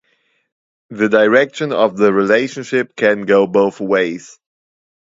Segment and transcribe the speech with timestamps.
[0.89, 4.39] The direction of the relationship can go both ways.